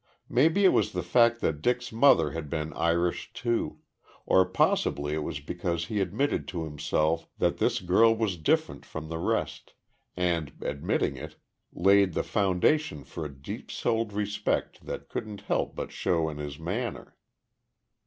[0.27, 3.81] Maybe it was the fact that Dick's mother had been Irish, too,
[4.25, 9.09] or possibly it was because he admitted to himself that this girl was different from
[9.09, 9.75] the rest,
[10.17, 11.35] and, admitting it,
[11.71, 16.57] laid the foundation for a deep souled respect that couldn't help but show in his
[16.57, 17.15] manner.